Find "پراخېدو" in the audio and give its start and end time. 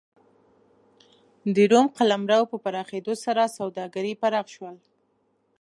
2.63-3.13